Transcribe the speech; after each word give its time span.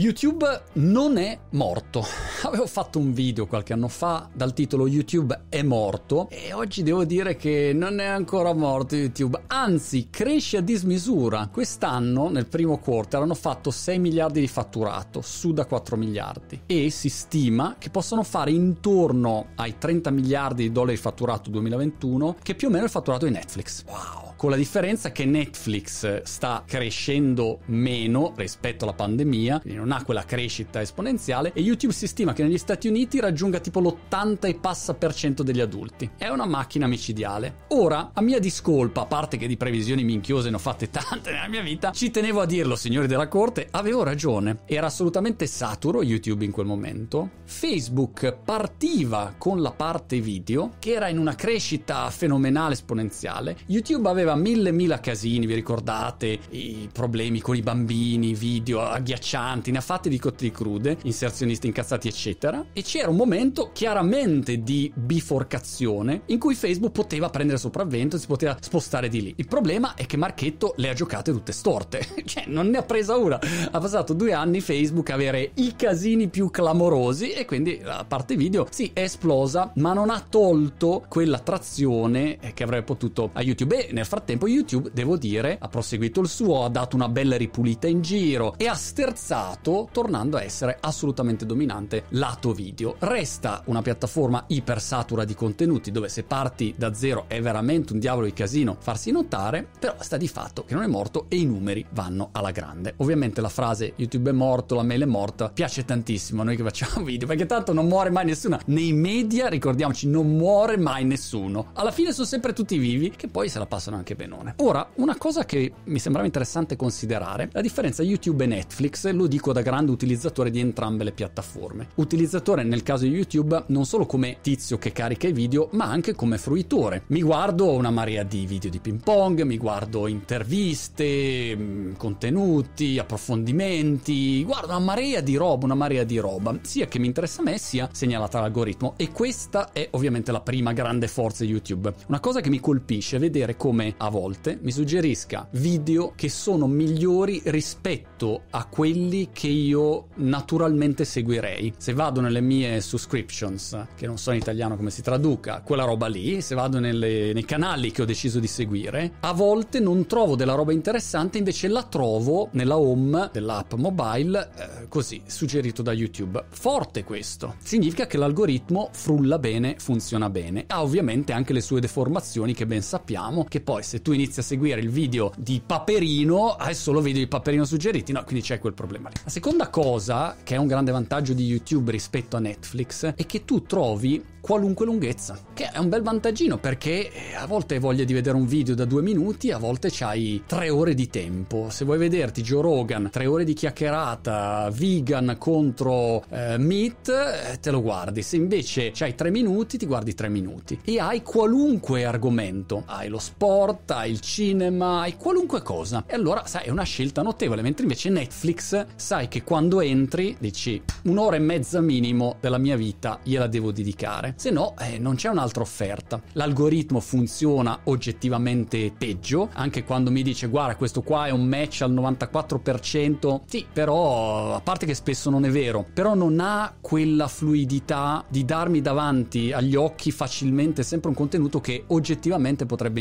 YouTube 0.00 0.62
non 0.74 1.18
è 1.18 1.38
morto. 1.50 2.02
Avevo 2.44 2.66
fatto 2.66 2.98
un 2.98 3.12
video 3.12 3.46
qualche 3.46 3.74
anno 3.74 3.88
fa 3.88 4.30
dal 4.32 4.54
titolo 4.54 4.86
YouTube 4.86 5.42
è 5.50 5.60
morto 5.60 6.26
e 6.30 6.54
oggi 6.54 6.82
devo 6.82 7.04
dire 7.04 7.36
che 7.36 7.72
non 7.74 8.00
è 8.00 8.06
ancora 8.06 8.54
morto 8.54 8.96
YouTube, 8.96 9.42
anzi 9.48 10.08
cresce 10.08 10.56
a 10.56 10.62
dismisura. 10.62 11.50
Quest'anno 11.52 12.30
nel 12.30 12.46
primo 12.46 12.78
quarter 12.78 13.20
hanno 13.20 13.34
fatto 13.34 13.70
6 13.70 13.98
miliardi 13.98 14.40
di 14.40 14.48
fatturato, 14.48 15.20
su 15.20 15.52
da 15.52 15.66
4 15.66 15.96
miliardi 15.96 16.62
e 16.64 16.88
si 16.88 17.10
stima 17.10 17.76
che 17.78 17.90
possono 17.90 18.22
fare 18.22 18.52
intorno 18.52 19.48
ai 19.56 19.76
30 19.76 20.10
miliardi 20.10 20.62
di 20.62 20.72
dollari 20.72 20.96
fatturato 20.96 21.50
2021, 21.50 22.36
che 22.42 22.54
più 22.54 22.68
o 22.68 22.70
meno 22.70 22.84
è 22.84 22.86
il 22.86 22.92
fatturato 22.92 23.26
di 23.26 23.32
Netflix. 23.32 23.84
Wow! 23.86 24.29
Con 24.40 24.48
la 24.48 24.56
differenza 24.56 25.12
che 25.12 25.26
Netflix 25.26 26.22
sta 26.22 26.64
crescendo 26.66 27.58
meno 27.66 28.32
rispetto 28.36 28.84
alla 28.84 28.94
pandemia, 28.94 29.60
quindi 29.60 29.78
non 29.78 29.92
ha 29.92 30.02
quella 30.02 30.24
crescita 30.24 30.80
esponenziale 30.80 31.52
e 31.52 31.60
YouTube 31.60 31.92
si 31.92 32.06
stima 32.06 32.32
che 32.32 32.42
negli 32.42 32.56
Stati 32.56 32.88
Uniti 32.88 33.20
raggiunga 33.20 33.58
tipo 33.58 33.80
l'80 33.80 34.46
e 34.46 34.54
passa 34.54 34.94
per 34.94 35.12
cento 35.12 35.42
degli 35.42 35.60
adulti. 35.60 36.12
È 36.16 36.28
una 36.28 36.46
macchina 36.46 36.86
micidiale. 36.86 37.64
Ora, 37.68 38.12
a 38.14 38.22
mia 38.22 38.38
discolpa, 38.38 39.02
a 39.02 39.06
parte 39.06 39.36
che 39.36 39.46
di 39.46 39.58
previsioni 39.58 40.04
minchiose 40.04 40.48
ne 40.48 40.56
ho 40.56 40.58
fatte 40.58 40.88
tante 40.88 41.32
nella 41.32 41.46
mia 41.46 41.60
vita, 41.60 41.90
ci 41.90 42.10
tenevo 42.10 42.40
a 42.40 42.46
dirlo, 42.46 42.76
signori 42.76 43.08
della 43.08 43.28
corte, 43.28 43.68
avevo 43.72 44.04
ragione. 44.04 44.60
Era 44.64 44.86
assolutamente 44.86 45.46
saturo 45.46 46.02
YouTube 46.02 46.46
in 46.46 46.50
quel 46.50 46.64
momento. 46.64 47.28
Facebook 47.44 48.38
partiva 48.42 49.34
con 49.36 49.60
la 49.60 49.72
parte 49.72 50.18
video, 50.18 50.70
che 50.78 50.92
era 50.92 51.08
in 51.08 51.18
una 51.18 51.34
crescita 51.34 52.08
fenomenale 52.08 52.72
esponenziale. 52.72 53.58
YouTube 53.66 54.08
aveva 54.08 54.28
aveva 54.30 54.36
mille 54.36 54.72
mila 54.72 55.00
casini, 55.00 55.46
vi 55.46 55.54
ricordate? 55.54 56.38
I 56.50 56.88
problemi 56.92 57.40
con 57.40 57.56
i 57.56 57.62
bambini, 57.62 58.34
video 58.34 58.80
agghiaccianti, 58.80 59.70
ne 59.70 59.78
ha 59.78 59.82
fatti 59.82 60.08
di 60.08 60.18
cotte 60.18 60.44
di 60.44 60.50
crude, 60.50 60.96
inserzionisti 61.02 61.66
incazzati, 61.66 62.08
eccetera. 62.08 62.64
E 62.72 62.82
c'era 62.82 63.10
un 63.10 63.16
momento 63.16 63.70
chiaramente 63.72 64.62
di 64.62 64.90
biforcazione 64.94 66.22
in 66.26 66.38
cui 66.38 66.54
Facebook 66.54 66.92
poteva 66.92 67.28
prendere 67.30 67.58
sopravvento, 67.58 68.18
si 68.18 68.26
poteva 68.26 68.56
spostare 68.60 69.08
di 69.08 69.22
lì. 69.22 69.34
Il 69.36 69.46
problema 69.46 69.94
è 69.94 70.06
che 70.06 70.16
Marchetto 70.16 70.74
le 70.76 70.88
ha 70.88 70.94
giocate 70.94 71.32
tutte 71.32 71.52
storte, 71.52 72.06
cioè 72.24 72.44
non 72.46 72.68
ne 72.68 72.78
ha 72.78 72.82
presa 72.82 73.16
una. 73.16 73.38
Ha 73.70 73.78
passato 73.78 74.12
due 74.12 74.32
anni 74.32 74.60
Facebook 74.60 75.10
a 75.10 75.14
avere 75.14 75.50
i 75.54 75.74
casini 75.76 76.28
più 76.28 76.50
clamorosi 76.50 77.30
e 77.30 77.44
quindi 77.44 77.80
la 77.82 78.04
parte 78.06 78.36
video 78.36 78.66
sì 78.70 78.90
è 78.92 79.00
esplosa, 79.00 79.72
ma 79.76 79.92
non 79.92 80.10
ha 80.10 80.24
tolto 80.28 81.04
quella 81.08 81.38
trazione 81.38 82.38
che 82.54 82.62
avrebbe 82.62 82.84
potuto 82.84 83.30
a 83.32 83.42
YouTube. 83.42 83.88
E 83.88 83.92
nel 83.92 84.04
frattempo 84.04 84.19
YouTube, 84.46 84.90
devo 84.92 85.16
dire, 85.16 85.58
ha 85.60 85.68
proseguito 85.68 86.20
il 86.20 86.28
suo, 86.28 86.64
ha 86.64 86.68
dato 86.68 86.96
una 86.96 87.08
bella 87.08 87.36
ripulita 87.36 87.86
in 87.86 88.02
giro 88.02 88.54
e 88.56 88.66
ha 88.66 88.74
sterzato, 88.74 89.88
tornando 89.92 90.36
a 90.36 90.42
essere 90.42 90.76
assolutamente 90.80 91.46
dominante 91.46 92.04
lato 92.10 92.52
video. 92.52 92.96
Resta 92.98 93.62
una 93.66 93.82
piattaforma 93.82 94.44
ipersatura 94.48 95.24
di 95.24 95.34
contenuti 95.34 95.90
dove 95.90 96.08
se 96.08 96.24
parti 96.24 96.74
da 96.76 96.94
zero 96.94 97.24
è 97.28 97.40
veramente 97.40 97.92
un 97.92 97.98
diavolo 97.98 98.26
di 98.26 98.32
casino 98.32 98.76
farsi 98.80 99.10
notare, 99.10 99.68
però 99.78 99.94
sta 100.00 100.16
di 100.16 100.28
fatto 100.28 100.64
che 100.64 100.74
non 100.74 100.82
è 100.82 100.86
morto 100.86 101.26
e 101.28 101.36
i 101.36 101.46
numeri 101.46 101.84
vanno 101.90 102.30
alla 102.32 102.50
grande. 102.50 102.94
Ovviamente 102.98 103.40
la 103.40 103.48
frase 103.48 103.92
YouTube 103.96 104.30
è 104.30 104.32
morto, 104.32 104.74
la 104.74 104.82
mail 104.82 105.02
è 105.02 105.06
morta, 105.06 105.50
piace 105.50 105.84
tantissimo 105.84 106.42
a 106.42 106.44
noi 106.44 106.56
che 106.56 106.62
facciamo 106.62 107.04
video, 107.04 107.26
perché 107.26 107.46
tanto 107.46 107.72
non 107.72 107.86
muore 107.86 108.10
mai 108.10 108.24
nessuno. 108.24 108.58
Nei 108.66 108.92
media, 108.92 109.48
ricordiamoci, 109.48 110.08
non 110.08 110.36
muore 110.36 110.76
mai 110.76 111.04
nessuno. 111.04 111.70
Alla 111.74 111.90
fine 111.90 112.12
sono 112.12 112.26
sempre 112.26 112.52
tutti 112.52 112.78
vivi, 112.78 113.10
che 113.10 113.28
poi 113.28 113.48
se 113.48 113.58
la 113.58 113.66
passano 113.66 113.96
anche 113.96 114.09
benone. 114.14 114.54
Ora, 114.58 114.88
una 114.96 115.16
cosa 115.16 115.44
che 115.44 115.72
mi 115.84 115.98
sembrava 115.98 116.26
interessante 116.26 116.76
considerare, 116.76 117.48
la 117.52 117.60
differenza 117.60 118.02
YouTube 118.02 118.44
e 118.44 118.46
Netflix, 118.46 119.08
lo 119.10 119.26
dico 119.26 119.52
da 119.52 119.62
grande 119.62 119.90
utilizzatore 119.90 120.50
di 120.50 120.60
entrambe 120.60 121.04
le 121.04 121.12
piattaforme. 121.12 121.88
Utilizzatore 121.96 122.62
nel 122.62 122.82
caso 122.82 123.04
di 123.04 123.10
YouTube 123.10 123.64
non 123.68 123.84
solo 123.84 124.06
come 124.06 124.38
tizio 124.40 124.78
che 124.78 124.92
carica 124.92 125.28
i 125.28 125.32
video, 125.32 125.68
ma 125.72 125.86
anche 125.86 126.14
come 126.14 126.38
fruitore. 126.38 127.04
Mi 127.08 127.22
guardo 127.22 127.72
una 127.72 127.90
marea 127.90 128.22
di 128.22 128.46
video 128.46 128.70
di 128.70 128.78
ping 128.78 129.02
pong, 129.02 129.42
mi 129.42 129.56
guardo 129.56 130.06
interviste, 130.06 131.56
mm, 131.56 131.92
contenuti, 131.96 132.98
approfondimenti, 132.98 134.44
guardo 134.44 134.68
una 134.68 134.78
marea 134.78 135.20
di 135.20 135.36
roba, 135.36 135.64
una 135.64 135.74
marea 135.74 136.04
di 136.04 136.18
roba, 136.18 136.58
sia 136.62 136.86
che 136.86 136.98
mi 136.98 137.06
interessa 137.06 137.40
a 137.40 137.44
me 137.44 137.58
sia 137.58 137.88
segnalata 137.92 138.38
all'algoritmo 138.38 138.94
e 138.96 139.10
questa 139.10 139.72
è 139.72 139.88
ovviamente 139.92 140.32
la 140.32 140.40
prima 140.40 140.72
grande 140.72 141.08
forza 141.08 141.44
di 141.44 141.50
YouTube. 141.50 141.92
Una 142.08 142.20
cosa 142.20 142.40
che 142.40 142.50
mi 142.50 142.60
colpisce 142.60 143.16
è 143.16 143.20
vedere 143.20 143.56
come 143.56 143.89
a 143.96 144.08
volte 144.10 144.58
mi 144.62 144.72
suggerisca 144.72 145.48
video 145.52 146.12
che 146.14 146.28
sono 146.28 146.66
migliori 146.66 147.40
rispetto 147.46 148.42
a 148.50 148.66
quelli 148.66 149.30
che 149.32 149.48
io 149.48 150.08
naturalmente 150.16 151.04
seguirei. 151.04 151.74
Se 151.76 151.92
vado 151.92 152.20
nelle 152.20 152.40
mie 152.40 152.80
subscriptions, 152.80 153.86
che 153.96 154.06
non 154.06 154.18
so 154.18 154.30
in 154.30 154.38
italiano 154.38 154.76
come 154.76 154.90
si 154.90 155.02
traduca, 155.02 155.62
quella 155.62 155.84
roba 155.84 156.06
lì, 156.06 156.40
se 156.40 156.54
vado 156.54 156.78
nelle, 156.78 157.32
nei 157.32 157.44
canali 157.44 157.90
che 157.90 158.02
ho 158.02 158.04
deciso 158.06 158.38
di 158.38 158.46
seguire, 158.46 159.12
a 159.20 159.32
volte 159.32 159.80
non 159.80 160.06
trovo 160.06 160.36
della 160.36 160.54
roba 160.54 160.72
interessante, 160.72 161.38
invece 161.38 161.68
la 161.68 161.82
trovo 161.82 162.48
nella 162.52 162.78
home 162.78 163.30
dell'app 163.32 163.74
mobile, 163.74 164.50
eh, 164.56 164.88
così, 164.88 165.22
suggerito 165.26 165.82
da 165.82 165.92
YouTube. 165.92 166.44
Forte 166.48 167.04
questo. 167.04 167.56
Significa 167.62 168.06
che 168.06 168.16
l'algoritmo 168.16 168.88
frulla 168.92 169.38
bene, 169.38 169.76
funziona 169.78 170.28
bene. 170.30 170.64
Ha 170.66 170.82
ovviamente 170.82 171.32
anche 171.32 171.52
le 171.52 171.60
sue 171.60 171.80
deformazioni 171.80 172.54
che 172.54 172.66
ben 172.66 172.82
sappiamo, 172.82 173.44
che 173.44 173.60
poi 173.60 173.79
se 173.82 174.02
tu 174.02 174.12
inizi 174.12 174.40
a 174.40 174.42
seguire 174.42 174.80
il 174.80 174.90
video 174.90 175.32
di 175.36 175.60
Paperino, 175.64 176.50
hai 176.50 176.74
solo 176.74 177.00
video 177.00 177.22
di 177.22 177.28
Paperino 177.28 177.64
suggeriti, 177.64 178.12
no, 178.12 178.22
quindi 178.24 178.44
c'è 178.44 178.58
quel 178.58 178.74
problema 178.74 179.08
lì. 179.08 179.16
La 179.24 179.30
seconda 179.30 179.68
cosa, 179.68 180.36
che 180.42 180.54
è 180.54 180.58
un 180.58 180.66
grande 180.66 180.92
vantaggio 180.92 181.32
di 181.32 181.44
YouTube 181.44 181.90
rispetto 181.90 182.36
a 182.36 182.40
Netflix, 182.40 183.14
è 183.14 183.26
che 183.26 183.44
tu 183.44 183.62
trovi 183.62 184.22
qualunque 184.40 184.86
lunghezza, 184.86 185.38
che 185.52 185.68
è 185.70 185.78
un 185.78 185.88
bel 185.88 186.02
vantaggino 186.02 186.58
perché 186.58 187.12
eh, 187.12 187.34
a 187.36 187.46
volte 187.46 187.74
hai 187.74 187.80
voglia 187.80 188.04
di 188.04 188.12
vedere 188.12 188.36
un 188.36 188.46
video 188.46 188.74
da 188.74 188.84
due 188.84 189.02
minuti, 189.02 189.50
a 189.50 189.58
volte 189.58 189.88
c'hai 189.92 190.42
tre 190.46 190.70
ore 190.70 190.94
di 190.94 191.08
tempo. 191.08 191.68
Se 191.70 191.84
vuoi 191.84 191.98
vederti 191.98 192.42
Joe 192.42 192.62
Rogan, 192.62 193.10
tre 193.10 193.26
ore 193.26 193.44
di 193.44 193.52
chiacchierata, 193.52 194.70
vegan 194.72 195.36
contro 195.38 196.24
eh, 196.30 196.56
meat, 196.58 197.08
eh, 197.08 197.60
te 197.60 197.70
lo 197.70 197.82
guardi. 197.82 198.22
Se 198.22 198.36
invece 198.36 198.92
c'hai 198.92 199.14
tre 199.14 199.30
minuti, 199.30 199.76
ti 199.76 199.86
guardi 199.86 200.14
tre 200.14 200.28
minuti. 200.28 200.80
E 200.84 200.98
hai 200.98 201.22
qualunque 201.22 202.04
argomento. 202.04 202.82
Hai 202.86 203.08
lo 203.08 203.18
sport, 203.18 203.69
hai 203.86 204.10
il 204.10 204.20
cinema, 204.20 205.00
hai 205.00 205.16
qualunque 205.16 205.62
cosa. 205.62 206.04
E 206.06 206.14
allora, 206.14 206.46
sai, 206.46 206.64
è 206.64 206.70
una 206.70 206.82
scelta 206.82 207.22
notevole. 207.22 207.62
Mentre 207.62 207.82
invece 207.82 208.08
Netflix, 208.10 208.86
sai 208.96 209.28
che 209.28 209.42
quando 209.42 209.80
entri, 209.80 210.36
dici 210.38 210.82
un'ora 211.04 211.36
e 211.36 211.40
mezza 211.40 211.80
minimo 211.80 212.36
della 212.40 212.58
mia 212.58 212.76
vita 212.76 213.18
gliela 213.22 213.46
devo 213.46 213.72
dedicare 213.72 214.34
se 214.36 214.50
no 214.50 214.74
eh, 214.78 214.98
non 214.98 215.16
c'è 215.16 215.28
un'altra 215.28 215.62
offerta. 215.62 216.20
L'algoritmo 216.32 217.00
funziona 217.00 217.80
oggettivamente 217.84 218.92
peggio, 218.96 219.48
anche 219.52 219.84
quando 219.84 220.10
mi 220.10 220.22
dice 220.22 220.48
guarda 220.48 220.76
questo 220.76 221.02
qua 221.02 221.26
è 221.26 221.30
un 221.30 221.44
match 221.44 221.82
al 221.82 221.92
94%, 221.92 223.40
sì, 223.46 223.66
però 223.72 224.54
a 224.54 224.60
parte 224.60 224.86
che 224.86 224.94
spesso 224.94 225.30
non 225.30 225.44
è 225.44 225.50
vero, 225.50 225.84
però 225.92 226.14
non 226.14 226.38
ha 226.40 226.74
quella 226.80 227.28
fluidità 227.28 228.24
di 228.28 228.44
darmi 228.44 228.80
davanti 228.80 229.52
agli 229.52 229.74
occhi 229.74 230.10
facilmente 230.10 230.82
sempre 230.82 231.10
un 231.10 231.14
contenuto 231.14 231.60
che 231.60 231.84
oggettivamente 231.88 232.66
potrebbe 232.66 233.00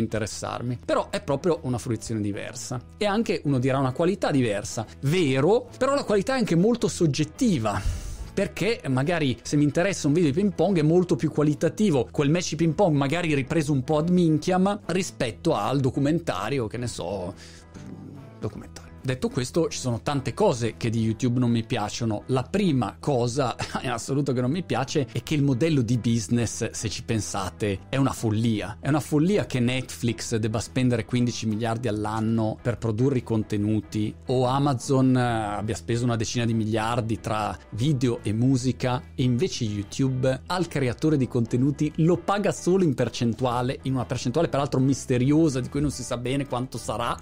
interessarmi. 0.59 0.79
Però 0.85 1.09
è 1.09 1.21
proprio 1.21 1.59
una 1.63 1.77
fruizione 1.77 2.21
diversa. 2.21 2.79
E 2.97 3.05
anche 3.05 3.41
uno 3.45 3.59
dirà 3.59 3.79
una 3.79 3.91
qualità 3.91 4.31
diversa. 4.31 4.85
Vero, 5.01 5.69
però 5.77 5.95
la 5.95 6.03
qualità 6.03 6.35
è 6.35 6.37
anche 6.37 6.55
molto 6.55 6.87
soggettiva 6.87 7.81
perché 8.31 8.81
magari 8.87 9.37
se 9.41 9.57
mi 9.57 9.63
interessa 9.63 10.07
un 10.07 10.13
video 10.13 10.31
di 10.31 10.39
ping 10.39 10.53
pong 10.53 10.77
è 10.77 10.81
molto 10.83 11.15
più 11.17 11.29
qualitativo 11.29 12.07
quel 12.09 12.29
match 12.29 12.51
di 12.51 12.55
ping 12.57 12.73
pong 12.73 12.95
magari 12.95 13.33
ripreso 13.33 13.73
un 13.73 13.83
po' 13.83 13.97
ad 13.97 14.09
minchiam 14.09 14.79
rispetto 14.85 15.55
al 15.55 15.81
documentario 15.81 16.67
che 16.67 16.77
ne 16.77 16.87
so 16.87 17.33
documentario 18.39 18.88
Detto 19.09 19.29
questo, 19.29 19.69
ci 19.69 19.79
sono 19.79 20.01
tante 20.03 20.35
cose 20.35 20.75
che 20.77 20.91
di 20.91 21.01
YouTube 21.01 21.39
non 21.39 21.49
mi 21.49 21.63
piacciono. 21.63 22.25
La 22.27 22.43
prima 22.43 22.97
cosa 22.99 23.55
in 23.81 23.89
assoluto 23.89 24.33
che 24.33 24.41
non 24.41 24.51
mi 24.51 24.61
piace 24.61 25.07
è 25.11 25.23
che 25.23 25.33
il 25.33 25.41
modello 25.41 25.81
di 25.81 25.97
business, 25.97 26.69
se 26.69 26.89
ci 26.89 27.01
pensate, 27.01 27.79
è 27.89 27.95
una 27.95 28.11
follia. 28.11 28.77
È 28.79 28.87
una 28.87 28.99
follia 28.99 29.47
che 29.47 29.59
Netflix 29.59 30.35
debba 30.35 30.59
spendere 30.59 31.05
15 31.05 31.47
miliardi 31.47 31.87
all'anno 31.87 32.59
per 32.61 32.77
produrre 32.77 33.17
i 33.17 33.23
contenuti 33.23 34.13
o 34.27 34.45
Amazon 34.45 35.17
eh, 35.17 35.21
abbia 35.57 35.73
speso 35.73 36.03
una 36.03 36.15
decina 36.15 36.45
di 36.45 36.53
miliardi 36.53 37.19
tra 37.19 37.57
video 37.71 38.19
e 38.21 38.31
musica 38.31 39.01
e 39.15 39.23
invece 39.23 39.63
YouTube 39.63 40.41
al 40.45 40.67
creatore 40.67 41.17
di 41.17 41.27
contenuti 41.27 41.91
lo 41.95 42.17
paga 42.17 42.51
solo 42.51 42.83
in 42.83 42.93
percentuale, 42.93 43.79
in 43.83 43.93
una 43.95 44.05
percentuale 44.05 44.49
peraltro 44.49 44.79
misteriosa 44.79 45.59
di 45.61 45.67
cui 45.67 45.81
non 45.81 45.89
si 45.89 46.03
sa 46.03 46.17
bene 46.17 46.45
quanto 46.45 46.77
sarà 46.77 47.17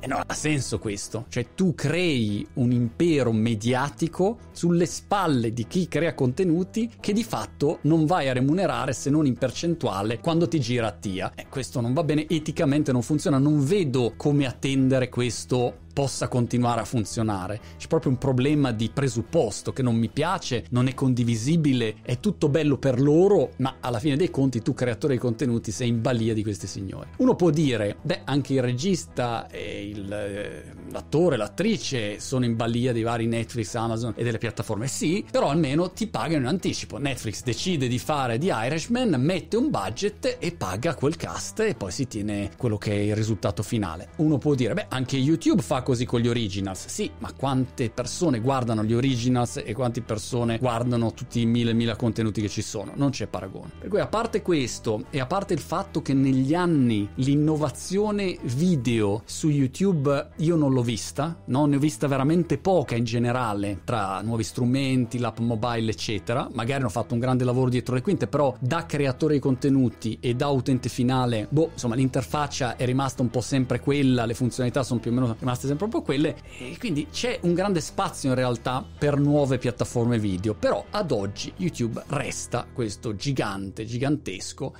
e 0.00 0.06
non 0.06 0.22
ha 0.26 0.34
senso 0.34 0.78
questo, 0.78 1.26
cioè 1.28 1.48
tu 1.54 1.74
crei 1.74 2.46
un 2.54 2.72
impero 2.72 3.32
mediatico 3.32 4.38
sulle 4.50 4.86
spalle 4.86 5.52
di 5.52 5.66
chi 5.66 5.86
crea 5.88 6.14
contenuti 6.14 6.90
che 6.98 7.12
di 7.12 7.22
fatto 7.22 7.78
non 7.82 8.06
vai 8.06 8.28
a 8.28 8.32
remunerare 8.32 8.92
se 8.92 9.10
non 9.10 9.26
in 9.26 9.36
percentuale 9.36 10.18
quando 10.18 10.48
ti 10.48 10.58
gira 10.58 10.88
a 10.88 10.92
tia. 10.92 11.32
E 11.34 11.46
questo 11.48 11.80
non 11.80 11.92
va 11.92 12.02
bene, 12.02 12.26
eticamente 12.28 12.92
non 12.92 13.02
funziona, 13.02 13.38
non 13.38 13.62
vedo 13.62 14.14
come 14.16 14.46
attendere 14.46 15.08
questo 15.08 15.88
possa 15.92 16.28
continuare 16.28 16.80
a 16.80 16.84
funzionare. 16.84 17.60
C'è 17.76 17.88
proprio 17.88 18.12
un 18.12 18.18
problema 18.18 18.72
di 18.72 18.90
presupposto 18.92 19.72
che 19.72 19.82
non 19.82 19.96
mi 19.96 20.08
piace, 20.08 20.64
non 20.70 20.86
è 20.86 20.94
condivisibile, 20.94 21.96
è 22.02 22.20
tutto 22.20 22.48
bello 22.48 22.78
per 22.78 23.00
loro, 23.00 23.52
ma 23.56 23.76
alla 23.80 23.98
fine 23.98 24.16
dei 24.16 24.30
conti 24.30 24.62
tu 24.62 24.74
creatore 24.74 25.14
di 25.14 25.20
contenuti 25.20 25.70
sei 25.70 25.88
in 25.88 26.00
balia 26.00 26.34
di 26.34 26.42
questi 26.42 26.66
signori. 26.66 27.08
Uno 27.18 27.34
può 27.34 27.50
dire, 27.50 27.96
beh, 28.02 28.22
anche 28.24 28.54
il 28.54 28.62
regista 28.62 29.48
e 29.48 29.88
il, 29.88 30.12
eh, 30.12 30.64
l'attore, 30.90 31.36
l'attrice 31.36 32.20
sono 32.20 32.44
in 32.44 32.56
balia 32.56 32.92
dei 32.92 33.02
vari 33.02 33.26
Netflix, 33.26 33.74
Amazon 33.74 34.14
e 34.16 34.24
delle 34.24 34.38
piattaforme. 34.38 34.86
Sì, 34.86 35.24
però 35.30 35.50
almeno 35.50 35.90
ti 35.90 36.06
pagano 36.06 36.42
in 36.42 36.46
anticipo. 36.46 36.98
Netflix 36.98 37.42
decide 37.42 37.88
di 37.88 37.98
fare 37.98 38.38
di 38.38 38.50
Irishman, 38.52 39.16
mette 39.18 39.56
un 39.56 39.70
budget 39.70 40.36
e 40.38 40.52
paga 40.52 40.94
quel 40.94 41.16
cast 41.16 41.60
e 41.60 41.74
poi 41.74 41.90
si 41.90 42.06
tiene 42.06 42.50
quello 42.56 42.78
che 42.78 42.92
è 42.92 42.98
il 42.98 43.14
risultato 43.14 43.62
finale. 43.62 44.10
Uno 44.16 44.38
può 44.38 44.54
dire, 44.54 44.74
beh, 44.74 44.86
anche 44.88 45.16
YouTube 45.16 45.62
così 45.82 46.04
con 46.04 46.20
gli 46.20 46.28
originals. 46.28 46.86
Sì, 46.86 47.10
ma 47.18 47.32
quante 47.32 47.90
persone 47.90 48.40
guardano 48.40 48.84
gli 48.84 48.94
originals 48.94 49.62
e 49.64 49.72
quante 49.72 50.00
persone 50.00 50.58
guardano 50.58 51.12
tutti 51.12 51.40
i 51.40 51.46
mille 51.46 51.72
mila 51.72 51.96
contenuti 51.96 52.40
che 52.40 52.48
ci 52.48 52.62
sono? 52.62 52.92
Non 52.94 53.10
c'è 53.10 53.26
paragone. 53.26 53.70
Per 53.78 53.88
cui 53.88 54.00
a 54.00 54.06
parte 54.06 54.42
questo 54.42 55.04
e 55.10 55.20
a 55.20 55.26
parte 55.26 55.54
il 55.54 55.60
fatto 55.60 56.02
che 56.02 56.14
negli 56.14 56.54
anni 56.54 57.08
l'innovazione 57.14 58.38
video 58.42 59.22
su 59.24 59.48
YouTube 59.48 60.28
io 60.36 60.56
non 60.56 60.72
l'ho 60.72 60.82
vista, 60.82 61.36
no? 61.46 61.66
ne 61.66 61.76
ho 61.76 61.78
vista 61.78 62.06
veramente 62.06 62.58
poca 62.58 62.94
in 62.94 63.04
generale 63.04 63.80
tra 63.84 64.20
nuovi 64.22 64.42
strumenti, 64.42 65.18
l'app 65.18 65.38
mobile 65.38 65.90
eccetera. 65.90 66.48
Magari 66.52 66.80
hanno 66.80 66.90
fatto 66.90 67.14
un 67.14 67.20
grande 67.20 67.44
lavoro 67.44 67.70
dietro 67.70 67.94
le 67.94 68.02
quinte, 68.02 68.26
però 68.26 68.54
da 68.60 68.86
creatore 68.86 69.34
di 69.34 69.40
contenuti 69.40 70.18
e 70.20 70.34
da 70.34 70.48
utente 70.48 70.88
finale, 70.88 71.46
boh, 71.48 71.70
insomma 71.72 71.94
l'interfaccia 71.94 72.76
è 72.76 72.84
rimasta 72.84 73.22
un 73.22 73.30
po' 73.30 73.40
sempre 73.40 73.80
quella, 73.80 74.26
le 74.26 74.34
funzionalità 74.34 74.82
sono 74.82 75.00
più 75.00 75.10
o 75.10 75.14
meno 75.14 75.36
rimaste 75.38 75.66
sempre 75.70 75.86
un 75.86 76.02
quelle 76.02 76.36
e 76.58 76.76
quindi 76.78 77.06
c'è 77.10 77.38
un 77.42 77.54
grande 77.54 77.80
spazio 77.80 78.28
in 78.28 78.34
realtà 78.34 78.84
per 78.98 79.18
nuove 79.18 79.58
piattaforme 79.58 80.18
video, 80.18 80.54
però 80.54 80.84
ad 80.90 81.12
oggi 81.12 81.52
YouTube 81.56 82.02
resta 82.08 82.66
questo 82.72 83.14
gigante, 83.14 83.84
gigantesco 83.84 84.74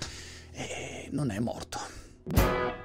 e 0.52 1.08
non 1.12 1.30
è 1.30 1.38
morto. 1.38 2.79